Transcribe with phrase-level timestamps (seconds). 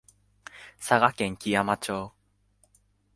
[0.79, 2.11] 佐賀県基山町